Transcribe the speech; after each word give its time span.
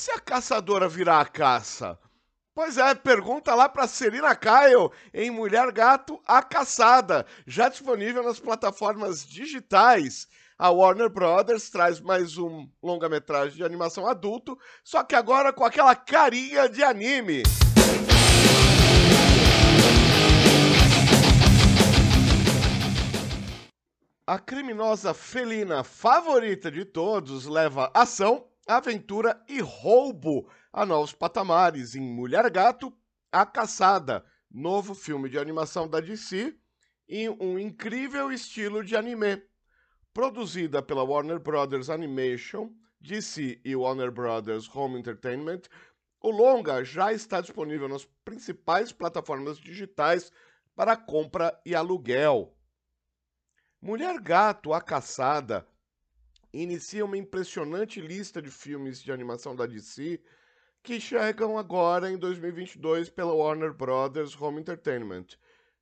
se 0.00 0.10
a 0.12 0.18
caçadora 0.18 0.88
virar 0.88 1.20
a 1.20 1.26
caça? 1.26 1.98
Pois 2.54 2.78
é, 2.78 2.94
pergunta 2.94 3.54
lá 3.54 3.68
para 3.68 3.86
Serena 3.86 4.34
Kyle 4.34 4.90
em 5.12 5.30
Mulher 5.30 5.70
Gato 5.72 6.18
a 6.26 6.42
Caçada, 6.42 7.26
já 7.46 7.68
disponível 7.68 8.22
nas 8.22 8.40
plataformas 8.40 9.26
digitais. 9.26 10.26
A 10.58 10.70
Warner 10.70 11.10
Brothers 11.10 11.68
traz 11.68 12.00
mais 12.00 12.38
um 12.38 12.66
longa-metragem 12.82 13.58
de 13.58 13.62
animação 13.62 14.06
adulto, 14.06 14.58
só 14.82 15.04
que 15.04 15.14
agora 15.14 15.52
com 15.52 15.66
aquela 15.66 15.94
carinha 15.94 16.66
de 16.66 16.82
anime. 16.82 17.42
A 24.26 24.38
criminosa 24.38 25.12
felina 25.12 25.84
favorita 25.84 26.70
de 26.70 26.86
todos 26.86 27.44
leva 27.44 27.90
ação, 27.92 28.49
aventura 28.76 29.42
e 29.48 29.60
roubo 29.60 30.48
a 30.72 30.86
novos 30.86 31.12
patamares 31.12 31.94
em 31.94 32.00
Mulher 32.00 32.48
Gato, 32.50 32.92
A 33.32 33.44
Caçada, 33.44 34.24
novo 34.50 34.94
filme 34.94 35.28
de 35.28 35.38
animação 35.38 35.88
da 35.88 36.00
DC, 36.00 36.56
em 37.08 37.28
um 37.28 37.58
incrível 37.58 38.30
estilo 38.30 38.84
de 38.84 38.96
anime. 38.96 39.42
Produzida 40.12 40.82
pela 40.82 41.02
Warner 41.02 41.38
Brothers 41.38 41.90
Animation, 41.90 42.70
DC 43.00 43.60
e 43.64 43.74
Warner 43.74 44.10
Brothers 44.10 44.68
Home 44.74 44.98
Entertainment, 44.98 45.62
o 46.20 46.30
longa 46.30 46.84
já 46.84 47.12
está 47.12 47.40
disponível 47.40 47.88
nas 47.88 48.04
principais 48.24 48.92
plataformas 48.92 49.58
digitais 49.58 50.30
para 50.76 50.96
compra 50.96 51.58
e 51.64 51.74
aluguel. 51.74 52.54
Mulher 53.80 54.20
Gato, 54.20 54.72
A 54.72 54.80
Caçada 54.80 55.66
inicia 56.52 57.04
uma 57.04 57.16
impressionante 57.16 58.00
lista 58.00 58.40
de 58.40 58.50
filmes 58.50 59.02
de 59.02 59.12
animação 59.12 59.54
da 59.54 59.66
DC 59.66 60.20
que 60.82 61.00
chegam 61.00 61.58
agora 61.58 62.10
em 62.10 62.16
2022 62.16 63.10
pela 63.10 63.32
Warner 63.32 63.72
Brothers 63.72 64.40
Home 64.40 64.60
Entertainment. 64.60 65.26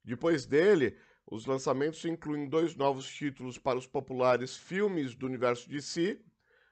Depois 0.05 0.45
dele, 0.47 0.97
os 1.31 1.47
lançamentos 1.47 2.05
incluem 2.05 2.48
dois 2.48 2.75
novos 2.75 3.06
títulos 3.06 3.59
para 3.59 3.78
os 3.78 3.87
populares 3.87 4.56
filmes 4.56 5.15
do 5.15 5.27
universo 5.27 5.69
DC, 5.69 6.20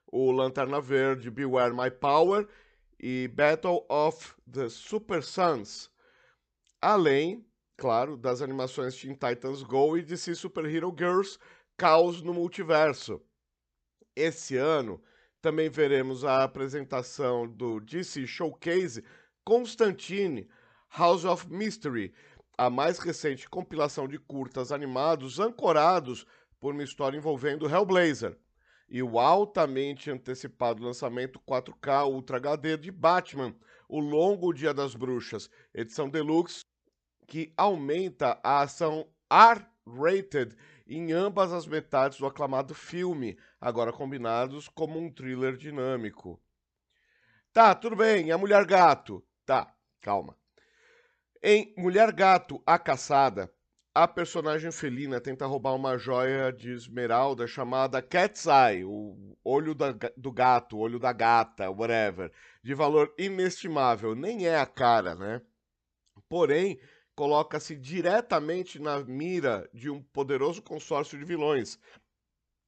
o 0.07 0.33
Lanterna 0.33 0.81
Verde 0.81 1.31
Beware 1.31 1.75
My 1.75 1.91
Power 1.91 2.49
e 2.99 3.29
Battle 3.29 3.87
of 3.89 4.35
the 4.51 4.69
Super 4.69 5.23
Sons, 5.23 5.91
além 6.81 7.47
claro, 7.77 8.17
das 8.17 8.41
animações 8.41 8.97
Teen 8.97 9.13
Titans 9.13 9.63
Go 9.63 9.97
e 9.97 10.03
DC 10.03 10.35
Super 10.35 10.65
Hero 10.65 10.95
Girls 10.97 11.39
Caos 11.77 12.23
no 12.23 12.33
Multiverso. 12.33 13.21
Esse 14.17 14.57
ano 14.57 14.99
também 15.43 15.69
veremos 15.69 16.25
a 16.25 16.43
apresentação 16.43 17.47
do 17.47 17.79
DC 17.81 18.27
Showcase 18.27 19.05
Constantine 19.45 20.49
House 20.89 21.27
of 21.27 21.47
Mystery, 21.53 22.15
a 22.57 22.71
mais 22.71 22.99
recente 22.99 23.47
compilação 23.47 24.09
de 24.09 24.19
curtas 24.19 24.73
animados 24.73 25.39
ancorados 25.39 26.27
por 26.59 26.73
uma 26.73 26.83
história 26.83 27.19
envolvendo 27.19 27.69
Hellblazer, 27.69 28.39
e 28.89 29.03
o 29.03 29.19
altamente 29.19 30.11
antecipado 30.11 30.83
lançamento 30.83 31.39
4K 31.41 32.11
Ultra 32.11 32.39
HD 32.39 32.79
de 32.79 32.91
Batman, 32.91 33.55
O 33.87 34.01
Longo 34.01 34.55
Dia 34.55 34.73
das 34.73 34.95
Bruxas, 34.95 35.51
edição 35.75 36.09
deluxe 36.09 36.65
que 37.27 37.53
aumenta 37.55 38.41
a 38.43 38.63
ação 38.63 39.07
R-rated 39.31 40.57
em 40.87 41.13
ambas 41.13 41.53
as 41.53 41.67
metades 41.67 42.19
do 42.19 42.27
aclamado 42.27 42.75
filme, 42.75 43.39
agora 43.61 43.93
combinados 43.93 44.69
como 44.69 44.99
um 44.99 45.11
thriller 45.11 45.57
dinâmico. 45.57 46.41
Tá, 47.53 47.75
tudo 47.75 47.97
bem, 47.97 48.31
a 48.31 48.39
Mulher 48.39 48.65
Gato. 48.65 49.25
Tá, 49.45 49.75
calma. 50.01 50.37
Em 51.43 51.75
Mulher 51.77 52.13
Gato, 52.13 52.63
a 52.67 52.79
Caçada, 52.79 53.51
a 53.95 54.07
personagem 54.07 54.71
felina 54.71 55.21
tenta 55.23 55.47
roubar 55.47 55.75
uma 55.75 55.97
joia 55.97 56.53
de 56.53 56.71
esmeralda 56.71 57.47
chamada 57.47 58.03
Cat's 58.03 58.45
Eye, 58.45 58.85
o 58.85 59.35
olho 59.43 59.75
da, 59.75 59.95
do 60.15 60.31
gato, 60.31 60.77
olho 60.77 60.99
da 60.99 61.15
gata, 61.15 61.71
whatever, 61.71 62.31
de 62.63 62.75
valor 62.75 63.15
inestimável. 63.17 64.15
Nem 64.15 64.47
é 64.47 64.59
a 64.59 64.67
cara, 64.67 65.15
né? 65.15 65.41
Porém, 66.29 66.79
coloca-se 67.17 67.75
diretamente 67.75 68.79
na 68.79 69.01
mira 69.01 69.69
de 69.73 69.89
um 69.89 70.03
poderoso 70.03 70.63
consórcio 70.63 71.19
de 71.19 71.25
vilões, 71.25 71.79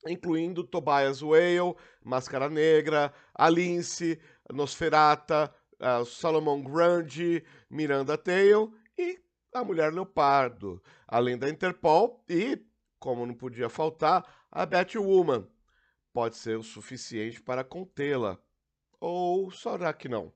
incluindo 0.07 0.65
Tobias 0.65 1.23
Whale, 1.23 1.77
Máscara 2.03 2.49
Negra, 2.49 3.13
Alice, 3.35 4.19
Nosferata, 4.51 5.55
uh, 5.79 6.05
Salomon 6.07 6.63
Grundy, 6.63 7.45
Miranda 7.69 8.17
Tail 8.17 8.73
e 8.97 9.21
a 9.53 9.63
Mulher 9.63 9.93
Leopardo, 9.93 10.83
além 11.07 11.37
da 11.37 11.49
Interpol 11.51 12.25
e, 12.27 12.65
como 12.99 13.27
não 13.27 13.35
podia 13.35 13.69
faltar, 13.69 14.47
a 14.51 14.65
Batwoman. 14.65 15.47
Pode 16.11 16.37
ser 16.37 16.57
o 16.59 16.63
suficiente 16.63 17.41
para 17.41 17.63
contê-la. 17.63 18.39
Ou 18.99 19.51
será 19.51 19.93
que 19.93 20.09
não? 20.09 20.33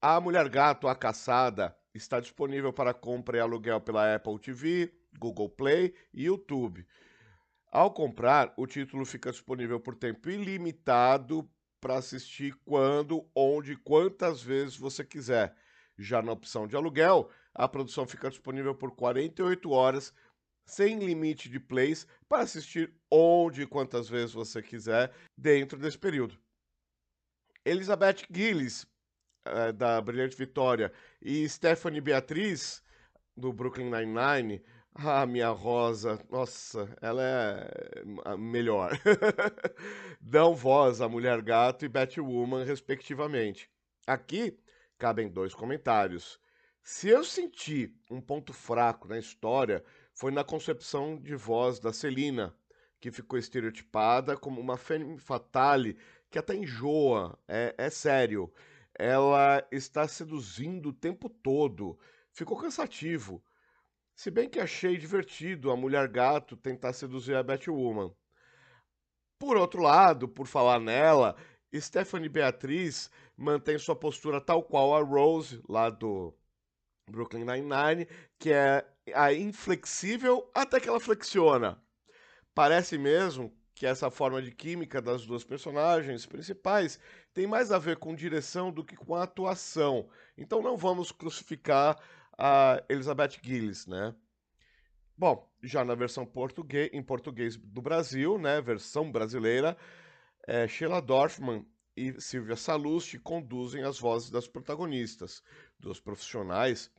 A 0.00 0.20
Mulher 0.20 0.48
Gato, 0.48 0.88
a 0.88 0.94
Caçada, 0.94 1.74
está 1.94 2.18
disponível 2.18 2.72
para 2.72 2.92
compra 2.92 3.36
e 3.36 3.40
aluguel 3.40 3.80
pela 3.80 4.16
Apple 4.16 4.38
TV, 4.38 4.92
Google 5.18 5.48
Play 5.48 5.94
e 6.12 6.24
YouTube. 6.24 6.84
Ao 7.70 7.90
comprar, 7.92 8.52
o 8.56 8.66
título 8.66 9.04
fica 9.04 9.30
disponível 9.30 9.80
por 9.80 9.94
tempo 9.94 10.28
ilimitado 10.28 11.48
para 11.80 11.96
assistir 11.96 12.54
quando, 12.64 13.28
onde, 13.34 13.76
quantas 13.76 14.42
vezes 14.42 14.76
você 14.76 15.04
quiser. 15.04 15.56
Já 15.96 16.22
na 16.22 16.32
opção 16.32 16.66
de 16.66 16.74
aluguel, 16.74 17.30
a 17.54 17.68
produção 17.68 18.06
fica 18.06 18.28
disponível 18.28 18.74
por 18.74 18.92
48 18.92 19.70
horas, 19.70 20.12
sem 20.64 20.98
limite 20.98 21.48
de 21.48 21.60
plays, 21.60 22.06
para 22.28 22.42
assistir 22.42 22.92
onde 23.10 23.62
e 23.62 23.66
quantas 23.66 24.08
vezes 24.08 24.32
você 24.32 24.62
quiser 24.62 25.12
dentro 25.36 25.78
desse 25.78 25.98
período. 25.98 26.38
Elizabeth 27.64 28.26
Gillis 28.30 28.86
uh, 29.46 29.72
da 29.72 30.00
Brilhante 30.00 30.36
Vitória, 30.36 30.92
e 31.20 31.48
Stephanie 31.48 32.00
Beatriz, 32.00 32.82
do 33.36 33.52
Brooklyn 33.52 33.90
Nine-Nine, 33.90 34.62
ah, 34.96 35.26
minha 35.26 35.48
Rosa, 35.48 36.20
nossa, 36.30 36.96
ela 37.00 37.20
é 37.20 38.02
a 38.24 38.36
melhor. 38.36 38.92
Dão 40.20 40.54
voz 40.54 41.00
a 41.00 41.08
Mulher 41.08 41.42
Gato 41.42 41.84
e 41.84 41.88
Batwoman, 41.88 42.64
respectivamente. 42.64 43.68
Aqui 44.06 44.56
cabem 44.96 45.28
dois 45.28 45.52
comentários. 45.52 46.38
Se 46.80 47.08
eu 47.08 47.24
senti 47.24 47.92
um 48.08 48.20
ponto 48.20 48.52
fraco 48.52 49.08
na 49.08 49.18
história, 49.18 49.82
foi 50.12 50.30
na 50.30 50.44
concepção 50.44 51.16
de 51.16 51.34
voz 51.34 51.80
da 51.80 51.92
Celina, 51.92 52.54
que 53.00 53.10
ficou 53.10 53.38
estereotipada 53.38 54.36
como 54.36 54.60
uma 54.60 54.76
femme 54.76 55.18
fatale 55.18 55.98
que 56.30 56.38
até 56.38 56.54
enjoa, 56.54 57.38
é, 57.48 57.74
é 57.76 57.90
sério 57.90 58.52
ela 58.98 59.66
está 59.70 60.06
seduzindo 60.06 60.90
o 60.90 60.92
tempo 60.92 61.28
todo. 61.28 61.98
Ficou 62.32 62.56
cansativo. 62.56 63.42
Se 64.14 64.30
bem 64.30 64.48
que 64.48 64.60
achei 64.60 64.96
divertido 64.96 65.70
a 65.70 65.76
mulher 65.76 66.08
gato 66.08 66.56
tentar 66.56 66.92
seduzir 66.92 67.34
a 67.34 67.42
Batwoman. 67.42 68.14
Por 69.38 69.56
outro 69.56 69.82
lado, 69.82 70.28
por 70.28 70.46
falar 70.46 70.78
nela, 70.78 71.36
Stephanie 71.74 72.28
Beatriz 72.28 73.10
mantém 73.36 73.78
sua 73.78 73.96
postura 73.96 74.40
tal 74.40 74.62
qual 74.62 74.94
a 74.94 75.02
Rose, 75.02 75.60
lá 75.68 75.90
do 75.90 76.32
Brooklyn 77.10 77.44
Nine-Nine, 77.44 78.06
que 78.38 78.52
é 78.52 78.86
a 79.12 79.32
inflexível 79.32 80.48
até 80.54 80.78
que 80.78 80.88
ela 80.88 81.00
flexiona. 81.00 81.82
Parece 82.54 82.96
mesmo 82.96 83.52
que 83.84 83.88
essa 83.88 84.10
forma 84.10 84.40
de 84.40 84.50
química 84.50 85.02
das 85.02 85.26
duas 85.26 85.44
personagens 85.44 86.24
principais 86.24 86.98
tem 87.34 87.46
mais 87.46 87.70
a 87.70 87.78
ver 87.78 87.98
com 87.98 88.14
direção 88.14 88.72
do 88.72 88.82
que 88.82 88.96
com 88.96 89.14
atuação. 89.14 90.08
Então 90.38 90.62
não 90.62 90.74
vamos 90.74 91.12
crucificar 91.12 92.00
a 92.38 92.82
Elizabeth 92.88 93.32
Gillis, 93.42 93.86
né? 93.86 94.14
Bom, 95.14 95.46
já 95.62 95.84
na 95.84 95.94
versão 95.94 96.24
português, 96.24 96.88
em 96.94 97.02
português 97.02 97.58
do 97.58 97.82
Brasil, 97.82 98.38
né, 98.38 98.58
versão 98.62 99.12
brasileira, 99.12 99.76
é, 100.48 100.66
Sheila 100.66 101.02
Dorfman 101.02 101.66
e 101.94 102.18
Silvia 102.18 102.56
Salusti 102.56 103.18
conduzem 103.18 103.82
as 103.82 103.98
vozes 104.00 104.30
das 104.30 104.48
protagonistas, 104.48 105.42
dos 105.78 106.00
profissionais 106.00 106.90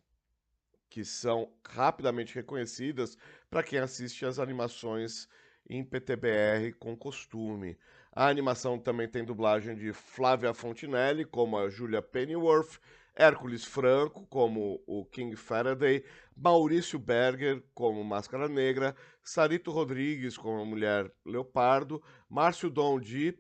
que 0.88 1.04
são 1.04 1.52
rapidamente 1.68 2.36
reconhecidas 2.36 3.18
para 3.50 3.64
quem 3.64 3.80
assiste 3.80 4.24
às 4.24 4.38
animações 4.38 5.28
em 5.70 5.84
PTBR 5.84 6.74
com 6.80 6.96
costume. 6.96 7.78
A 8.12 8.28
animação 8.28 8.80
também 8.80 9.08
tem 9.08 9.26
dublagem 9.26 9.76
de 9.76 9.92
Flávia 9.92 10.54
Fontinelli, 10.54 11.26
como 11.26 11.58
a 11.58 11.70
Julia 11.70 12.02
Pennyworth, 12.02 12.80
Hércules 13.16 13.64
Franco, 13.64 14.26
como 14.28 14.84
o 14.86 15.06
King 15.06 15.36
Faraday, 15.36 16.04
Maurício 16.36 17.00
Berger, 17.00 17.64
como 17.74 18.04
Máscara 18.04 18.48
Negra, 18.48 18.96
Sarito 19.24 19.72
Rodrigues, 19.72 20.38
como 20.38 20.62
a 20.62 20.66
Mulher 20.66 21.12
Leopardo, 21.26 22.02
Márcio 22.30 22.70
Dondi, 22.70 23.38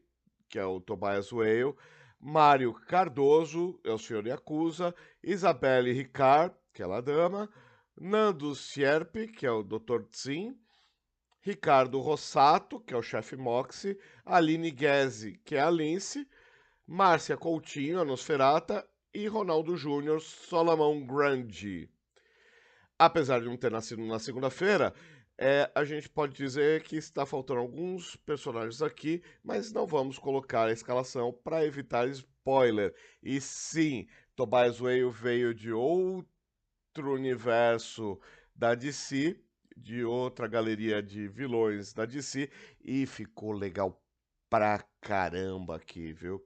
que 0.47 0.57
é 0.57 0.65
o 0.65 0.79
Tobias 0.79 1.31
Whale, 1.31 1.75
Mário 2.19 2.73
Cardoso, 2.73 3.79
é 3.83 3.91
o 3.91 3.97
senhor 3.97 4.25
Yakuza, 4.25 4.95
Isabelle 5.23 5.91
Ricard, 5.91 6.55
que 6.73 6.81
é 6.81 6.85
a 6.85 7.01
dama, 7.01 7.49
Nando 7.97 8.55
Sierpe, 8.55 9.27
que 9.27 9.45
é 9.45 9.51
o 9.51 9.63
Dr. 9.63 10.03
Tsin, 10.09 10.57
Ricardo 11.45 11.99
Rossato, 11.99 12.79
que 12.79 12.91
é 12.91 12.97
o 12.97 13.03
chefe 13.03 13.35
Moxie, 13.35 13.99
Aline 14.25 14.71
Guese, 14.71 15.39
que 15.45 15.55
é 15.55 15.61
a 15.61 15.69
Lince, 15.69 16.27
Márcia 16.87 17.37
Coutinho, 17.37 18.01
a 18.01 18.03
Nosferata, 18.03 18.83
e 19.13 19.27
Ronaldo 19.27 19.77
Júnior, 19.77 20.19
Solomon 20.21 21.05
Grande. 21.05 21.87
Apesar 22.97 23.41
de 23.41 23.45
não 23.45 23.55
ter 23.55 23.69
nascido 23.69 24.03
na 24.03 24.17
segunda-feira, 24.17 24.91
é, 25.37 25.71
a 25.75 25.85
gente 25.85 26.09
pode 26.09 26.33
dizer 26.33 26.81
que 26.81 26.95
está 26.95 27.27
faltando 27.27 27.59
alguns 27.59 28.15
personagens 28.15 28.81
aqui, 28.81 29.21
mas 29.43 29.71
não 29.71 29.85
vamos 29.85 30.17
colocar 30.17 30.65
a 30.67 30.71
escalação 30.71 31.31
para 31.31 31.63
evitar 31.63 32.07
spoiler. 32.07 32.91
E 33.21 33.39
sim, 33.39 34.07
Tobias 34.35 34.81
Whale 34.81 35.11
veio 35.11 35.53
de 35.53 35.71
outro 35.71 37.13
universo 37.13 38.19
da 38.55 38.73
DC, 38.73 39.39
de 39.75 40.03
outra 40.03 40.47
galeria 40.47 41.01
de 41.01 41.27
vilões 41.27 41.93
da 41.93 42.05
DC, 42.05 42.49
e 42.83 43.05
ficou 43.05 43.51
legal 43.51 44.01
pra 44.49 44.83
caramba 45.01 45.75
aqui, 45.75 46.13
viu? 46.13 46.45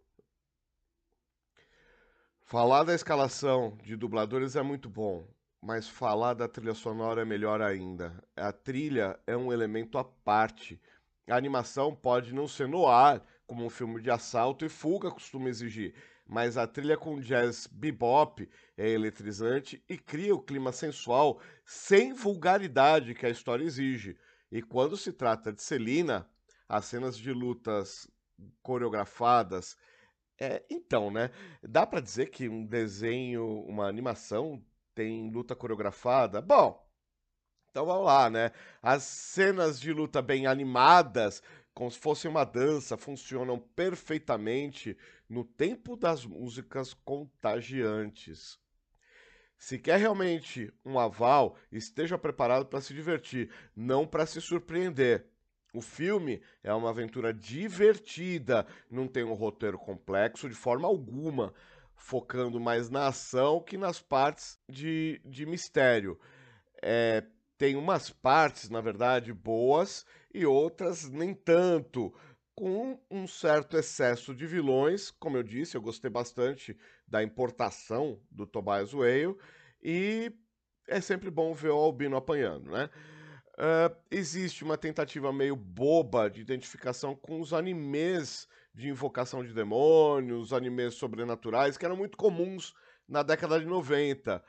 Falar 2.42 2.84
da 2.84 2.96
escalação 2.96 3.78
de 3.84 3.96
dubladores 3.96 4.56
é 4.56 4.62
muito 4.64 4.90
bom 4.90 5.28
mas 5.62 5.88
falar 5.88 6.34
da 6.34 6.48
trilha 6.48 6.74
sonora 6.74 7.22
é 7.22 7.26
melhor 7.26 7.62
ainda. 7.62 8.24
A 8.36 8.52
trilha 8.52 9.20
é 9.28 9.36
um 9.36 9.52
elemento 9.52 9.98
à 9.98 10.04
parte. 10.04 10.82
A 11.30 11.36
animação 11.36 11.94
pode 11.94 12.34
não 12.34 12.48
ser 12.48 12.68
no 12.68 12.88
ar, 12.88 13.24
como 13.50 13.66
um 13.66 13.70
filme 13.70 14.00
de 14.00 14.12
assalto 14.12 14.64
e 14.64 14.70
fuga 14.70 15.10
costuma 15.10 15.50
exigir, 15.50 15.96
mas 16.24 16.56
a 16.56 16.68
trilha 16.68 16.96
com 16.96 17.20
jazz 17.20 17.66
bebop 17.66 18.48
é 18.78 18.88
eletrizante 18.88 19.84
e 19.90 19.98
cria 19.98 20.36
o 20.36 20.40
clima 20.40 20.72
sensual 20.72 21.42
sem 21.66 22.14
vulgaridade 22.14 23.16
que 23.16 23.26
a 23.26 23.30
história 23.30 23.64
exige. 23.64 24.16
E 24.52 24.62
quando 24.62 24.96
se 24.96 25.12
trata 25.12 25.52
de 25.52 25.64
Celina, 25.64 26.30
as 26.68 26.86
cenas 26.86 27.18
de 27.18 27.34
lutas 27.34 28.08
coreografadas 28.62 29.76
é, 30.40 30.64
então, 30.70 31.10
né? 31.10 31.32
Dá 31.62 31.88
para 31.88 32.00
dizer 32.00 32.28
que 32.28 32.48
um 32.48 32.64
desenho, 32.64 33.64
uma 33.66 33.88
animação 33.88 34.64
tem 34.94 35.30
luta 35.32 35.56
coreografada. 35.56 36.40
Bom, 36.40 36.88
então 37.72 37.86
vamos 37.86 38.06
lá, 38.06 38.30
né? 38.30 38.52
As 38.82 39.04
cenas 39.04 39.80
de 39.80 39.94
luta 39.94 40.22
bem 40.22 40.48
animadas, 40.48 41.44
como 41.80 41.90
se 41.90 41.98
fosse 41.98 42.28
uma 42.28 42.44
dança, 42.44 42.98
funcionam 42.98 43.58
perfeitamente 43.58 44.98
no 45.30 45.46
tempo 45.46 45.96
das 45.96 46.26
músicas 46.26 46.94
contagiantes. 46.94 48.60
Se 49.58 49.80
quer 49.80 49.98
realmente 49.98 50.74
um 50.84 51.00
aval, 51.00 51.56
esteja 51.72 52.18
preparado 52.18 52.66
para 52.66 52.82
se 52.82 52.94
divertir, 52.94 53.50
não 53.74 54.06
para 54.06 54.26
se 54.26 54.42
surpreender. 54.42 55.26
O 55.74 55.80
filme 55.80 56.42
é 56.62 56.74
uma 56.74 56.90
aventura 56.90 57.34
divertida, 57.34 58.68
não 58.92 59.08
tem 59.08 59.24
um 59.24 59.34
roteiro 59.34 59.80
complexo 59.80 60.50
de 60.50 60.56
forma 60.56 60.86
alguma 60.86 61.54
focando 61.96 62.60
mais 62.60 62.90
na 62.90 63.08
ação 63.08 63.64
que 63.64 63.78
nas 63.78 64.02
partes 64.02 64.60
de, 64.68 65.22
de 65.24 65.46
mistério. 65.46 66.20
É, 66.82 67.24
tem 67.58 67.78
umas 67.78 68.10
partes, 68.10 68.70
na 68.70 68.82
verdade, 68.82 69.32
boas 69.32 70.06
e 70.34 70.46
outras 70.46 71.10
nem 71.10 71.34
tanto, 71.34 72.14
com 72.56 73.00
um 73.10 73.26
certo 73.26 73.78
excesso 73.78 74.36
de 74.36 74.46
vilões. 74.46 75.12
Como 75.12 75.38
eu 75.38 75.44
disse, 75.44 75.78
eu 75.78 75.82
gostei 75.82 76.10
bastante 76.10 76.78
da 77.08 77.24
importação 77.24 78.22
do 78.30 78.46
Tobias 78.46 78.94
Whale 78.94 79.36
e 79.82 80.32
é 80.88 81.00
sempre 81.00 81.30
bom 81.30 81.54
ver 81.54 81.70
o 81.70 81.78
Albino 81.78 82.18
apanhando, 82.18 82.72
né? 82.72 82.90
Uh, 83.60 83.94
existe 84.10 84.64
uma 84.64 84.78
tentativa 84.78 85.34
meio 85.34 85.56
boba 85.56 86.30
de 86.30 86.42
identificação 86.42 87.14
com 87.16 87.42
os 87.42 87.54
animes 87.54 88.48
de 88.74 88.88
invocação 88.88 89.44
de 89.44 89.54
demônios, 89.54 90.54
animes 90.54 90.94
sobrenaturais, 90.94 91.78
que 91.78 91.86
eram 91.86 91.98
muito 91.98 92.18
comuns 92.18 92.74
na 93.08 93.22
década 93.22 93.60
de 93.60 93.66
90. 93.66 94.44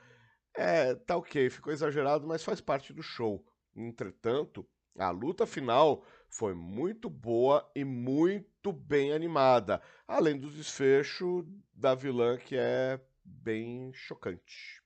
É, 0.56 0.94
tá 0.94 1.17
ok, 1.17 1.50
ficou 1.50 1.73
exagerado, 1.73 2.27
mas 2.27 2.44
faz 2.44 2.61
parte 2.61 2.93
do 2.93 3.03
show. 3.03 3.44
Entretanto, 3.75 4.65
a 4.98 5.10
luta 5.10 5.46
final 5.46 6.04
foi 6.28 6.54
muito 6.54 7.10
boa 7.10 7.69
e 7.75 7.84
muito 7.84 8.72
bem 8.72 9.12
animada, 9.12 9.81
além 10.06 10.38
do 10.38 10.50
desfecho 10.50 11.46
da 11.72 11.94
vilã 11.94 12.37
que 12.37 12.56
é 12.56 13.00
bem 13.25 13.92
chocante. 13.92 14.81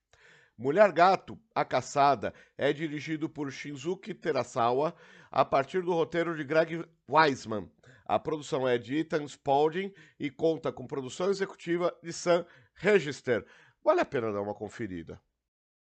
Mulher 0.56 0.92
Gato, 0.92 1.38
A 1.54 1.64
Caçada, 1.64 2.32
é 2.56 2.72
dirigido 2.72 3.28
por 3.28 3.50
Shinzuki 3.50 4.14
Terasawa 4.14 4.94
a 5.30 5.44
partir 5.44 5.82
do 5.82 5.92
roteiro 5.92 6.36
de 6.36 6.44
Greg 6.44 6.84
Weisman. 7.08 7.68
A 8.06 8.18
produção 8.18 8.68
é 8.68 8.78
de 8.78 8.98
Ethan 8.98 9.26
Spalding 9.26 9.92
e 10.18 10.30
conta 10.30 10.70
com 10.70 10.86
produção 10.86 11.28
executiva 11.28 11.92
de 12.02 12.12
Sam 12.12 12.46
Register. 12.74 13.44
Vale 13.82 14.00
a 14.00 14.04
pena 14.04 14.32
dar 14.32 14.42
uma 14.42 14.54
conferida. 14.54 15.20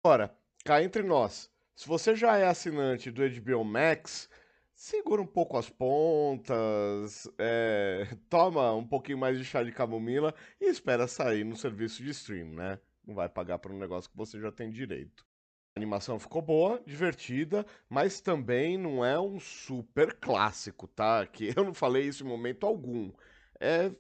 Ora, 0.02 0.34
cá 0.64 0.82
entre 0.82 1.04
nós, 1.04 1.52
se 1.76 1.88
você 1.88 2.16
já 2.16 2.38
é 2.38 2.46
assinante 2.46 3.12
do 3.12 3.22
HBO 3.22 3.64
Max, 3.64 4.30
segura 4.74 5.22
um 5.22 5.28
pouco 5.28 5.58
as 5.58 5.70
pontas, 5.70 7.28
é, 7.38 8.08
toma 8.30 8.74
um 8.74 8.88
pouquinho 8.88 9.18
mais 9.18 9.38
de 9.38 9.46
chá 9.46 9.64
de 9.64 9.72
camomila 9.72 10.34
e 10.60 10.66
espera 10.70 11.08
sair 11.08 11.44
no 11.44 11.56
serviço 11.56 12.04
de 12.04 12.12
stream, 12.12 12.50
né? 12.50 12.80
Não 13.06 13.16
vai 13.16 13.28
pagar 13.28 13.60
por 13.60 13.72
um 13.72 13.78
negócio 13.78 14.10
que 14.10 14.18
você 14.18 14.40
já 14.40 14.52
tem 14.52 14.72
direito. 14.72 15.26
A 15.76 15.80
animação 15.80 16.20
ficou 16.20 16.42
boa, 16.42 16.82
divertida, 16.86 17.66
mas 17.90 18.22
também 18.22 18.78
não 18.78 19.04
é 19.04 19.20
um 19.20 19.40
super 19.40 20.14
clássico, 20.20 20.88
tá? 20.88 21.26
Que 21.26 21.52
eu 21.58 21.64
não 21.64 21.74
falei 21.74 22.08
isso 22.08 22.24
em 22.24 22.28
momento 22.28 22.66
algum. 22.66 23.12
É, 23.60 23.92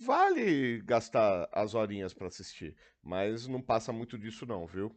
vale 0.00 0.80
gastar 0.82 1.48
as 1.52 1.74
horinhas 1.74 2.14
para 2.14 2.28
assistir, 2.28 2.74
mas 3.02 3.46
não 3.46 3.60
passa 3.60 3.92
muito 3.92 4.18
disso 4.18 4.46
não, 4.46 4.66
viu? 4.66 4.96